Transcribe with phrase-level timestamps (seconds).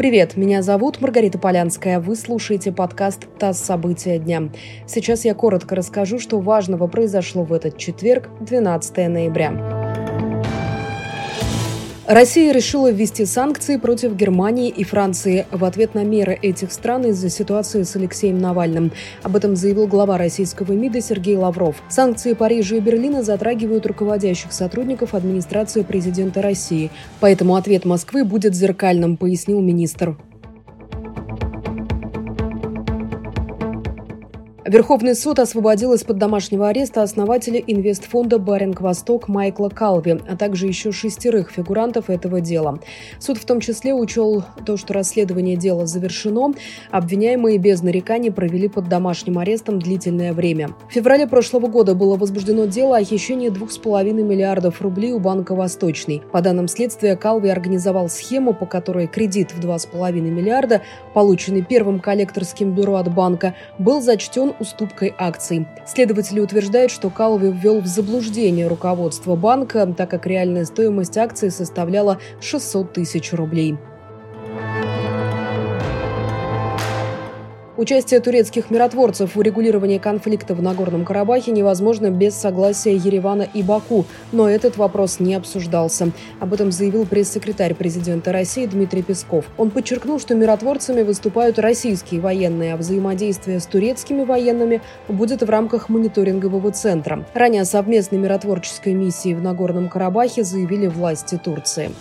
[0.00, 2.00] Привет, меня зовут Маргарита Полянская.
[2.00, 3.58] Вы слушаете подкаст «ТАСС.
[3.58, 4.48] События дня».
[4.86, 9.79] Сейчас я коротко расскажу, что важного произошло в этот четверг, 12 ноября.
[12.10, 17.30] Россия решила ввести санкции против Германии и Франции в ответ на меры этих стран из-за
[17.30, 18.90] ситуации с Алексеем Навальным.
[19.22, 21.76] Об этом заявил глава российского МИДа Сергей Лавров.
[21.88, 26.90] Санкции Парижа и Берлина затрагивают руководящих сотрудников администрации президента России.
[27.20, 30.16] Поэтому ответ Москвы будет зеркальным, пояснил министр.
[34.66, 40.92] Верховный суд освободил из-под домашнего ареста основателя инвестфонда «Баринг Восток» Майкла Калви, а также еще
[40.92, 42.78] шестерых фигурантов этого дела.
[43.18, 46.52] Суд в том числе учел то, что расследование дела завершено.
[46.90, 50.70] Обвиняемые без нареканий провели под домашним арестом длительное время.
[50.90, 56.22] В феврале прошлого года было возбуждено дело о хищении 2,5 миллиардов рублей у Банка «Восточный».
[56.32, 60.82] По данным следствия, Калви организовал схему, по которой кредит в 2,5 миллиарда,
[61.14, 65.66] полученный первым коллекторским бюро от банка, был зачтен уступкой акций.
[65.86, 72.18] Следователи утверждают, что Калви ввел в заблуждение руководство банка, так как реальная стоимость акций составляла
[72.40, 73.76] 600 тысяч рублей.
[77.80, 84.04] Участие турецких миротворцев в урегулировании конфликта в Нагорном Карабахе невозможно без согласия Еревана и Баку,
[84.32, 86.12] но этот вопрос не обсуждался.
[86.40, 89.46] Об этом заявил пресс-секретарь президента России Дмитрий Песков.
[89.56, 95.88] Он подчеркнул, что миротворцами выступают российские военные, а взаимодействие с турецкими военными будет в рамках
[95.88, 97.24] мониторингового центра.
[97.32, 101.92] Ранее совместной миротворческой миссии в Нагорном Карабахе заявили власти Турции.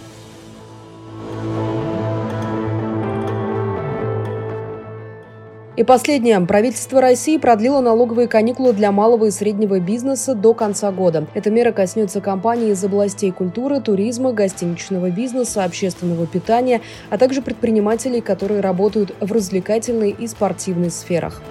[5.80, 6.42] И последнее.
[6.42, 11.26] Правительство России продлило налоговые каникулы для малого и среднего бизнеса до конца года.
[11.34, 18.20] Эта мера коснется компаний из областей культуры, туризма, гостиничного бизнеса, общественного питания, а также предпринимателей,
[18.20, 21.42] которые работают в развлекательной и спортивной сферах.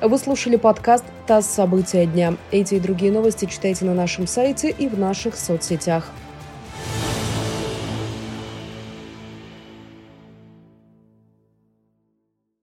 [0.00, 1.48] Вы слушали подкаст «ТАСС.
[1.48, 2.32] События дня».
[2.50, 6.10] Эти и другие новости читайте на нашем сайте и в наших соцсетях.